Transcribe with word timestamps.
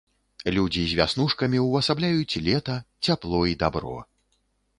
Людзі 0.55 0.85
з 0.91 0.95
вяснушкамі 0.99 1.57
ўвасабляюць 1.65 2.39
лета, 2.49 2.79
цяпло 3.07 3.45
і 3.53 3.55
дабро. 3.67 3.95